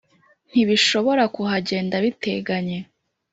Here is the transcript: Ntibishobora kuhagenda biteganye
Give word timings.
Ntibishobora 0.51 1.23
kuhagenda 1.35 1.95
biteganye 2.03 2.79